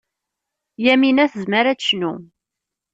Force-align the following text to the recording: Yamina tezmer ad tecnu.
Yamina 0.85 1.23
tezmer 1.31 1.65
ad 1.67 1.77
tecnu. 1.79 2.13